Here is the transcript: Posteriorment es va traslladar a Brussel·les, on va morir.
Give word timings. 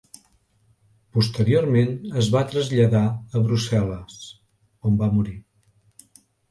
Posteriorment 1.17 1.93
es 2.23 2.31
va 2.37 2.43
traslladar 2.55 3.05
a 3.11 3.45
Brussel·les, 3.47 4.21
on 4.91 5.01
va 5.05 5.13
morir. 5.19 5.41